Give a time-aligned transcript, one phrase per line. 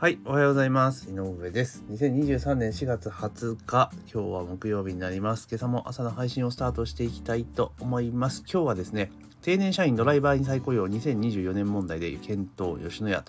[0.00, 1.10] はい、おはようございます。
[1.10, 1.84] 井上です。
[1.90, 5.46] 2023年4月20日、今日は木曜日になります。
[5.50, 8.42] 今朝も朝の配信をスタートしていきたいと思います。
[8.50, 13.22] 今日はですね、定年社員ドライバーに再雇用2024年問題で検討吉野家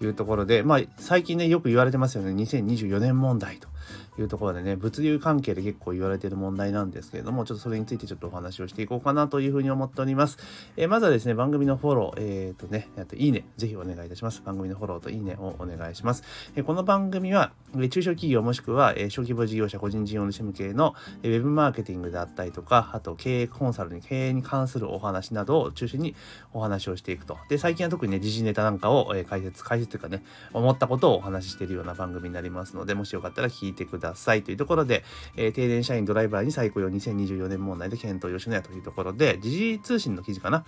[0.00, 3.68] というところで、まあ最近ね、よく言われてますよね、2024年問題と。
[4.18, 10.38] いうところでね、物流関係で結構言われてる問題なんですけれども、ちょっとそれについてちょっとお話をしていこうかなというふうに思っております。
[10.76, 14.42] えー、まずはですね、番組のフォロー、えっ、ー、とね、あといいね、ぜひお願いいたします。
[14.44, 16.22] 番組のフォローといいねをお願いします。
[16.56, 17.52] えー、この番組は、
[17.90, 26.14] 中小企業もしくは、え小規模事業者、個人事業主向けの、えウェブマーケティングであったりとか、あと経営コンサルに経営に関するお話などを中心に
[26.52, 27.36] お話をしていくと。
[27.50, 35.04] で、最近は特にね、時事ネタなんかを、え解説、解説というかね、思ったことをお話ししているような番組になりますので、もしよかったら聞いててくださいというところで、
[35.36, 40.64] えー、停電社員ドライバーに再雇用2024年問題で検討吉野家というところで、時事通信の記事かな、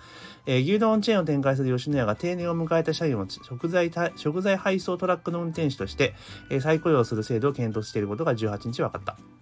[0.46, 6.14] えー、牛丼チェーンを展開する吉野家が定年を迎えた社員を食材食材配送トラックの運転手として、
[6.50, 9.39] えー、再雇用する制度を検討していることが18日分かった。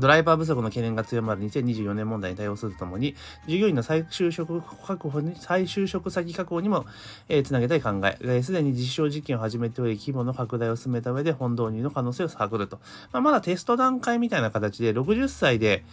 [0.00, 3.14] ドライバー不足の懸念が強まる2024年問題に対応するとともに、
[3.46, 6.86] 従業員の再就職確保に、再就職先確保にも、
[7.28, 12.80] えー、つなげたい考え、す、で、に実証実験を始めており、規模の拡大を進めた上で本導入の可能性を探ると。
[13.12, 15.84] まあ、まだテスト段階みたいな形で、60歳で、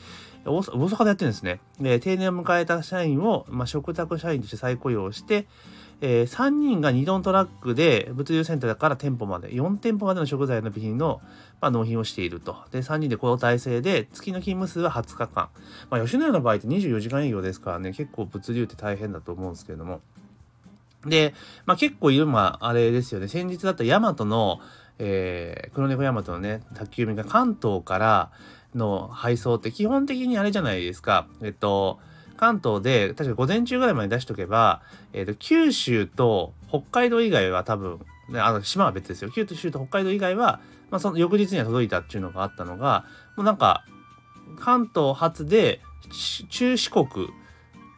[0.45, 1.59] 大阪でやってるんですね。
[1.79, 5.45] で、定年を迎えた社員を、まあ、食卓社員として再雇用して、
[5.99, 11.21] えー、3人が2トントラックで物流センターから店舗まで、4店舗までの食材の備品の、
[11.59, 12.55] まあ、納品をしていると。
[12.71, 15.49] で、3人で交代制で、月の勤務数は20日間。
[15.89, 20.01] まあ、吉野家の場合って24時間営業ですからね、結構物流って大変だと思うんですけれども。
[21.05, 21.33] で、
[21.65, 24.59] まあ、結構今、あれですよね、先日だったヤマトの、
[24.99, 28.31] えー、黒猫ヤマトのね、宅急便が関東から
[28.75, 31.27] の配送って基本的にあれじゃないですか。
[31.41, 31.99] えっと、
[32.37, 34.81] 関東で確か午前中ぐらいまで出しとけば、
[35.13, 37.99] えーと、九州と北海道以外は多分、
[38.29, 43.05] ね、あの島は別ですよ九州と北海道以外は、まあ、その翌日には届いたっていうのがあったのが
[43.35, 43.83] もうなんか
[44.59, 45.81] 関東発で
[46.49, 47.07] 中四国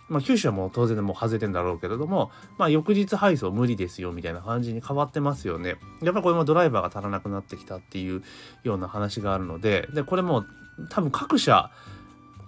[0.10, 5.76] まあ、九州はもう当然でもう外れてんだろうけれども、まあ、翌日配送無理ですよみたいな感じに変わってますよね。
[6.02, 8.24] やっぱりこれもドライバーが足らなくなってきたっていう
[8.64, 10.46] ような話があるので、で、これも
[10.90, 11.70] 多分各社、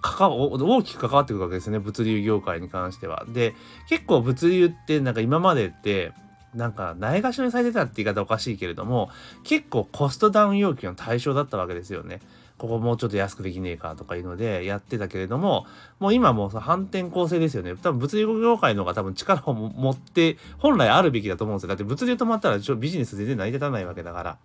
[0.02, 3.24] 関わ大きく関わってくるわけですね物流業界に関しては。
[3.28, 3.54] で
[3.88, 6.12] 結構物流ってなんか今までって
[6.54, 9.10] なんかないがしろにされてたって言い方おかしいけれども
[9.44, 12.20] 結構コストダウン要求の対象だったわけですよね。
[12.58, 15.66] ここもうちょっと安くできねえかとかいうのでやってたけれども
[15.98, 24.38] もう今もう反転攻勢ですよね多分物流業界の方が多分力を持って本来あるべきだと思うんですよだって物流止まったらビジネス全然成り立たないわけだから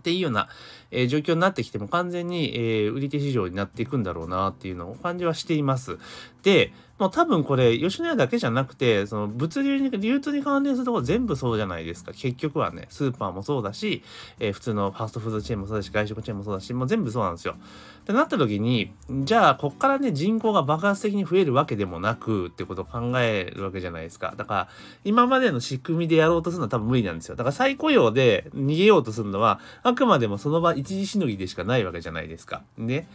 [0.00, 0.48] っていうような、
[0.90, 5.98] えー、状況になってきても完全に、えー、売り手市場になっていくんだろうなっていうのを感じはしています。
[6.42, 12.12] で、もう多分これ、吉野家だけじゃなくて、その物流に、流通に関連するところ全部そうじゃないですか。
[12.12, 14.02] 結局はね、スーパーもそうだし、
[14.38, 17.54] えー、普通のファーストフードチェーンもそうだし、外食チェーンもそうだし、もう全部そうなんですよ。
[17.54, 24.34] ってなった時に、じゃあ、こっからね、人口が爆発的に増えるわけでもなく、ってことを考えるわけじゃないですか。
[24.36, 24.68] だから、
[25.04, 27.36] 今までの仕組みでやろうとするのは多分無理なんですよ。
[27.36, 32.62] だから再雇用で逃げようとするのは、あくまでもその場一時しのぎでしかないわけじゃないですか。
[32.76, 33.08] ね。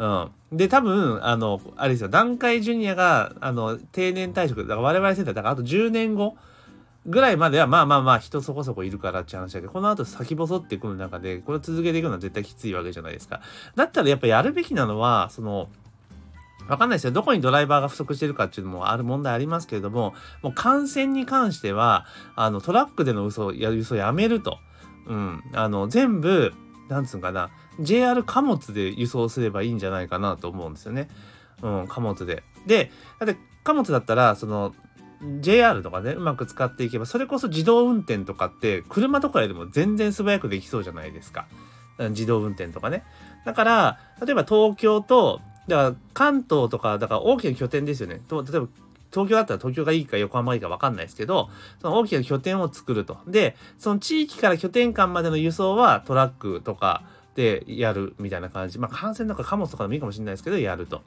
[0.00, 0.56] うん。
[0.56, 6.38] で、多分、あの、あれですよ、段階ジュニアが、あの、定年退職、だから我々世代、だからあと10年後
[7.06, 13.42] ぐらいまでは、まあまあまあ、人そこそこいるからって話だけど、この後先細ってくる中で、これを続けていくのは絶対きついわけじゃないですか。
[13.76, 15.68] だったらやっぱやるべきなのは、その、
[16.66, 17.10] わかんないですよ。
[17.10, 22.06] どこにドライバーが不足してるかっていうのもある問題ありますけれども、もう感染に関しては、
[22.36, 24.58] あの、トラックでの嘘、や、嘘やめると。
[25.06, 25.42] うん。
[25.52, 26.54] あの、全部、
[26.90, 31.08] なんつうかな、JR 貨物で輸送すればいいんじゃないかなと思うんですよね。
[31.62, 32.42] うん、貨物で。
[32.66, 34.74] で、だって貨物だったら、その、
[35.40, 41.46] JR とかね、うまく使っていけば、それこそ自動運転とかって、車とかよりも全然素早くできそうじゃないですか。
[41.98, 43.04] 自動運転とかね。
[43.44, 48.22] だから、例えば東京と、だから関東とか、だから大きな拠点ですよね。
[48.28, 48.68] と例えば
[49.12, 51.50] 東京だったら東京がいいか横浜がいいか分かんないですけど、
[51.80, 53.18] その大きな拠点を作ると。
[53.26, 57.02] で、その地域から拠点間までの輸送はトラックとか
[57.34, 58.78] でやるみたいな感じ。
[58.78, 61.02] まあ、幹線とか貨物とかでもいいかもしれないですけど、やると。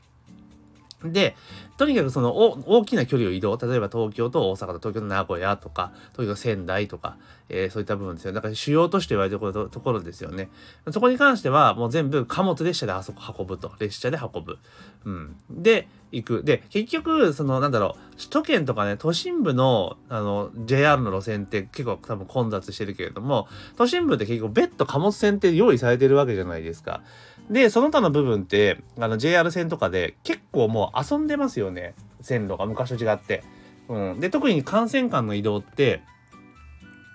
[1.12, 1.36] で、
[1.78, 7.18] とにかくその大きな距離を移動、例えば東京と大阪と東京と名古屋とか、東京の仙台とか、
[7.50, 8.34] えー、そういった部分ですよ。
[8.34, 10.50] だから主要として言われてるところですよね。
[10.92, 13.72] そこに関してはもう全部貨物列車であそこ運ぶと。
[13.80, 14.58] 列車で運ぶ。
[15.06, 15.36] うん。
[15.50, 16.44] で、行く。
[16.44, 27.02] で、結局、その、なんだろう、首都圏とかね、都心部の、あの、JR の路線って結構多分混雑してるけれども、都心部って結構別途貨物線って用意されてるわけじゃないですか。
[27.50, 31.96] で、その他の部分って、あの、JR 線とかで結構もう遊んでますよね。
[32.22, 33.44] 線路が昔と違って。
[33.90, 34.20] うん。
[34.20, 36.02] で、特に幹線間の移動って、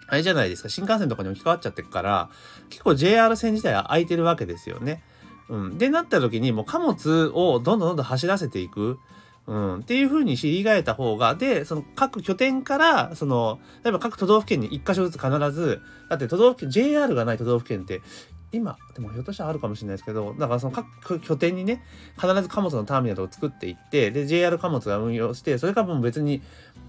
[0.06, 2.30] あれじゃないですか、新幹線とかに置き換わっちゃってるから、
[2.70, 5.02] 結構 JR 線自体は空いてるわけですよね。
[5.48, 5.78] うん。
[5.78, 8.98] で、なった時にもう貨物をどんどんどんどん走らせていく。
[9.46, 15.80] うん、っていう風に知り替えた方が、で、その各拠点から、その、例えば各都道府県に1箇所ずつ必ず、
[16.10, 18.02] だって都道府県、JR がない都道府県って
[18.50, 21.82] 今、でもひょっとしたらあるかもしれないですけど、だからその各拠点にね、
[22.18, 26.42] 必ず貨物のターミナルを作っていって、で、JR 貨物が運用して、それからも別に、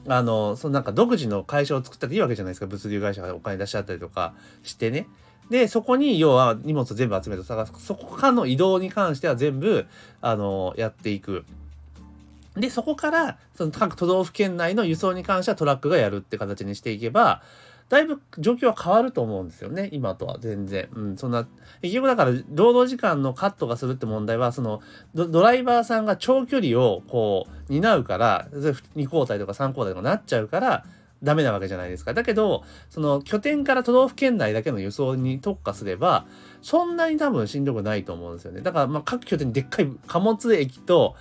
[0.08, 2.68] あの、そのなんか独自の会社を作ったっていいわけじゃないですか。
[2.68, 4.34] 物流会社がお金出しちゃったりとか
[4.64, 5.08] してね。
[5.50, 7.74] で、そこに要は荷物全部集めて探す。
[7.86, 9.86] そこからの移動に関しては全部、
[10.22, 11.44] あの、やっていく。
[12.56, 17.42] で、そこから、その各都道府県内の輸送に関してはトラックがやるって形にしていけば、
[17.90, 20.88] だいぶ状況は変わると思うんですよね、今とは全然。
[20.94, 21.48] うん、そんな、
[21.82, 24.82] 結局だから、労働時間のカットがするって問題は、その
[25.16, 30.86] ド、ライバーさんが長距離をこう、担うから、2交代とか3交代とかなっちゃうから、
[31.24, 32.14] ダメなわけじゃないですか。
[32.14, 36.26] だけど、その拠点から都道府県内だけの輸送に特化すれば、
[36.62, 38.62] そんなに多分しんどくないと思うんですよね。
[38.62, 41.16] だから、まあ、各拠点にでっかい貨物駅と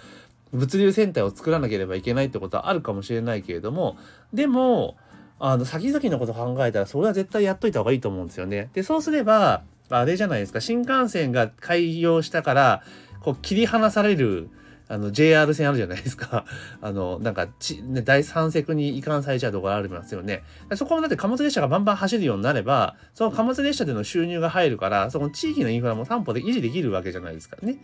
[0.52, 3.96] 物流センターを作らなければいけないってことはあるかもしれないけれども、
[4.32, 4.96] でも、
[5.40, 8.70] あの、先々のこと考えたら、それは絶対やっといた方がいいと思うんですよね。
[8.72, 12.82] で、そうすれば、あれじゃないですか、新幹線が開業したから、
[13.20, 14.50] こう、切り離される、
[14.88, 16.44] あの、JR 線あるじゃないですか。
[16.80, 20.42] あの、なんか、ち、ね、第三セクに移管されちゃうところありますよね。
[20.74, 27.76] そこもだって貨物列車がバンバン走るようになれば、その貨物列車での収入が入るから、その地域のインフラも担保で維持できるわけじゃないですかね。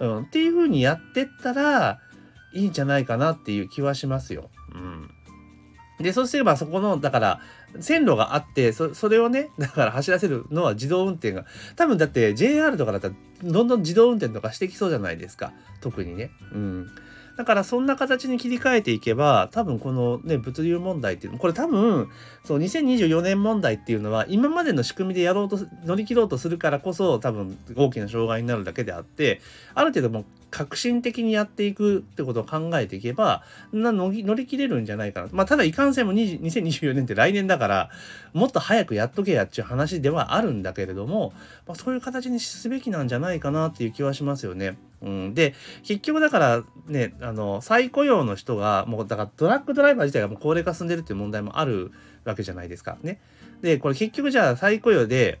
[0.00, 0.18] うん。
[0.22, 2.00] っていう風にやってったら、
[2.52, 4.50] いいんじゃないかなっていう気はしますよ。
[6.00, 7.40] で、そうすればそこの、だから、
[7.80, 11.44] 線路があって、そ、それをね、 だから走らせるのは自動運転が、
[11.76, 15.52] 多分だって JR とかだったら、どんどん自動運転とかしてきそうじゃないですか。
[15.80, 16.30] 特にね。
[16.52, 16.90] うん。
[17.38, 22.10] だからそんな形に切り替えていけば、多分このね、物流問題っていうの、これ多分、
[22.44, 29.40] そう、2024年問題っていうのは、今までの仕組みでやろうと、乗り切ろうとするからこそ、多分大きな障害になるだけであって、
[29.76, 35.28] ある程度も革新的にやっていくってことを考えていけば、な乗り乗り切れるんじゃないかな。
[35.30, 37.90] まあ、ただいかんせんも2024年って来年だから、
[38.32, 41.32] もっと早くやっとけやっちゅう話ではあるんだけれども、
[41.68, 44.76] まあ、そういう形にすべきなんじゃないかなっていう気はしますよね。
[45.00, 45.54] うん、で、
[45.84, 51.92] 結局だからね、あの、再雇用の人が、もうだからトラックドライバー自体がもう高齢化進んでるっていう問題もある
[52.24, 52.98] わけじゃないですか。
[53.02, 53.20] ね。
[53.62, 55.40] で、これ結局じゃあ再雇用で、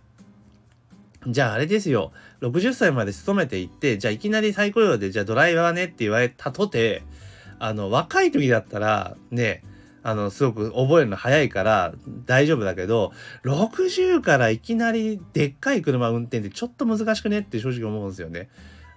[1.26, 2.12] じゃああれですよ。
[2.40, 7.02] 60歳まで勤めていって、じゃあいきなり再雇用で、じゃあドライバーねって言われたとて、
[7.58, 9.64] あの、若い時だったら、ね、
[10.02, 11.92] あの、すごく覚えるの早いから
[12.24, 13.12] 大丈夫だけど、
[13.44, 18.48] 60からいきなりでっかい車運転ってちょっと難しくねって正直思うんですよね。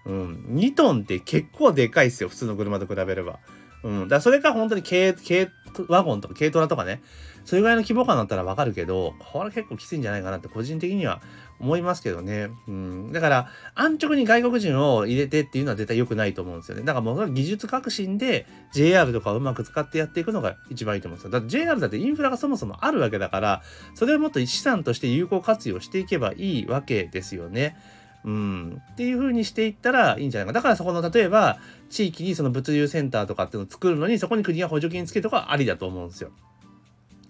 [0.06, 0.46] うん。
[0.50, 2.30] 2トンって結構でかいっすよ。
[2.30, 3.40] 普通の車と比べれば。
[3.84, 4.02] うん。
[4.04, 5.52] だからそれか本当に軽、軽
[5.88, 7.02] ワゴンとか軽トラとかね。
[7.46, 11.22] それぐらいの規模感だったらわかるけど、これ結構きついんじゃないかなって個人的には
[11.60, 12.50] 思いますけどね。
[12.68, 13.12] うん。
[13.12, 16.84] だから、安直に外国人を入れてっていうのは絶対良くないと思うんですよね。
[16.84, 21.32] だからもう技術革新で JR とかをうまく使ってやっていくのが一番いいと思うんですよ。
[21.32, 23.62] だって JR だってインフラがそもそもあるわけだから、
[23.96, 27.76] それをもっと資産として有効活用していけばいいわけですよね。
[28.24, 28.82] うん。
[28.94, 30.54] っていう風にしていったらいいんじゃないか。
[30.54, 31.60] だからそこの、例えば、
[31.90, 36.32] 地域にその物流センターとかっていうのを作るのに、そこに国が補助金つけるとかありだと思うんですよ。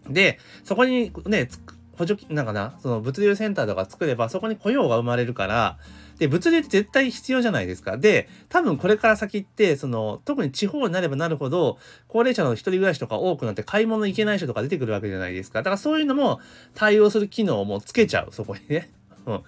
[0.10, 1.50] で、そこにね、
[1.98, 5.78] 補助金、なんかな、その物流センターとか作ればそこに雇用が生まれるから、
[6.18, 7.98] で、物流って絶対必要じゃないですか。
[7.98, 15.60] で、多分これから先って、その、特に地方になればなるほど、高齢者の一人暮らしとか多くなって買い物行けない人とか出てくるわけじゃないですか。
[15.60, 16.40] だからそういうのも
[16.76, 18.92] 対応する機能をもうつけちゃう、そこにね。
[19.26, 19.44] うん。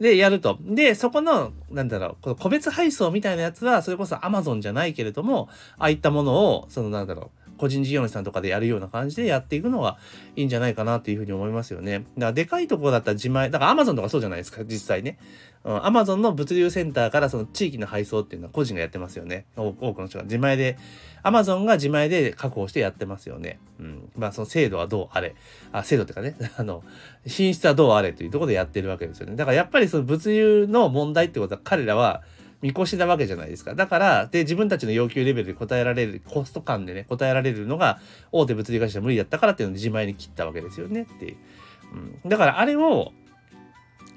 [0.00, 0.58] で、やると。
[0.60, 9.98] で、そこの、なんだろう、この個別配送みたいなやつは、それこそ Amazon じゃないけれども、ああいったものを、そのなんだろう、個人事業主さんとかでやるような感じでやっていくのが
[10.36, 11.98] いいんじゃないかなっていうふうに思いますよね。
[11.98, 15.18] だからでかいところだったら自前、だから Amazon とかそうじゃないですか、実際ね。
[15.64, 19.44] うん、Amazon の物流センターからその地域の配送っていうのは個人がやってますよね。
[19.56, 20.78] 多くの人が自前で、
[21.24, 23.58] Amazon が自前で確保してやってますよね。
[23.80, 24.08] うん。
[24.16, 25.34] まあその制度はどうあれ。
[25.72, 26.84] あ、制度っていうかね、 あの、
[27.26, 29.36] 品質はどうあれというところでやってるわけですよね。
[29.36, 32.22] だからやっぱりその物流の問題ってことは彼らは
[32.60, 33.74] 見越しなわけじゃないですか。
[33.74, 38.00] だから、で、自分たちの要求レベルで答えられる、コスト感でね、答えられるのが、
[38.32, 41.36] 大手物理会社無理だったからっていうのを自前に切ったわけですよねっていう。
[42.24, 42.28] うん。
[42.28, 43.12] だからあれを、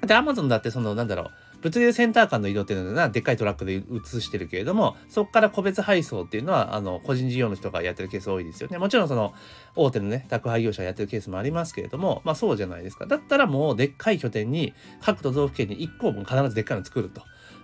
[0.06, 1.30] で、アマゾンだってその、なんだろう、
[1.62, 8.78] 物流センター間の移動っていうのはでっかいトラックで移してるけれども、そこから個別配送っていうのは、あの、個人事業の人がやってるケース多いですよね。
[8.78, 9.32] もちろんその、
[9.76, 13.06] 大手のね、宅配業者がやってるケースもありますけれども、まあそうじゃないですか。
[13.06, 17.22] だったらもう、でっかい拠点に、各都道府県に1個分必ずでっかいの作ると。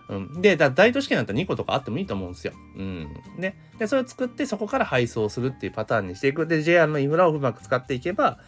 [0.08, 0.40] うん。
[0.40, 2.52] で、大都市圏だったら2個とかあってもいいと思うんですよ。
[2.76, 3.08] うん。
[3.36, 3.56] ね。
[3.78, 6.46] で、それを作ってそこから配送するっていうパターンにしていく。
[6.46, 8.38] で、JR のインフラをうまく使っていけば、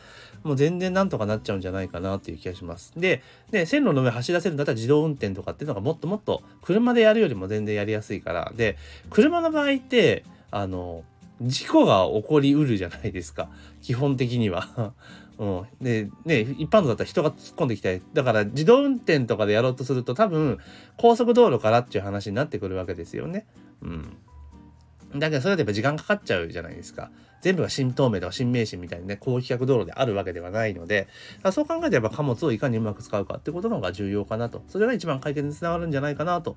[0.43, 2.93] もう全然なんとかなっちゃうんじゃないかなっていう気がします。
[2.97, 8.53] で、で線路の上走らせるんだったら自動運転とかっていうのがもっともっと車でやるよりも全然やりやすいから。
[8.57, 8.79] で、
[9.11, 11.05] 車の場合って、あの、
[11.41, 13.49] 事故が起こりうるじゃないですか。
[13.81, 14.95] 基本的には。
[15.39, 15.63] うん。
[15.81, 20.59] で、ね、一般道だったら人が突っ込んできたり、だから自動運転とかでやろうとすると多分
[20.99, 23.47] 高速道路からっていう話になってくるわけですよね。
[23.81, 24.17] うん。
[25.19, 27.11] だけどそれでやっぱ時間かかっちゃうじゃないですか。
[27.41, 31.09] 全部が新東名とか新名神みたいにね、高規格道路であるわけではないので、
[31.53, 34.63] そう考えてやっぱ貨物をいかにうまく使うかってことの方が重要かなと。
[34.69, 36.57] それが一番解決につながるんじゃないかなと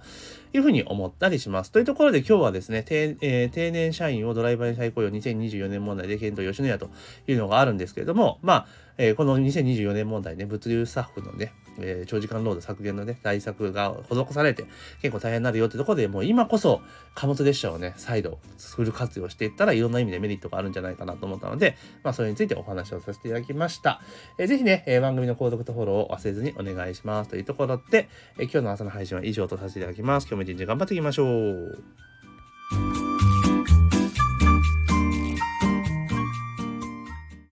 [0.54, 1.72] いうふうに思ったりします。
[1.72, 6.90] というところで今日はですね、定,、えー、定年社員をドライバーに再雇用2024年問題で検討吉野家と
[7.28, 14.66] いうのがあるんですけれども、まあ、えー、この2024年問題ね、物流スタッフのね、えー、長時間労働削減のね、対策が施されて、
[15.02, 16.82] 結構大変になるよってところでもう今こそ
[17.16, 18.40] 貨物列車をね、再度
[18.75, 24.01] フル活用していったらいろんな意味でメリットがあるんじゃないかなと思ったので、まあそれについてお話をさせていただきました。
[24.38, 30.25] えー、ぜひね、えー、番組の購読とフォローを忘れずにお願いしますというところで、えー、今日の朝の配信は以上とさせていただきます。
[30.25, 33.03] 今日も一日頑張っていきましょう。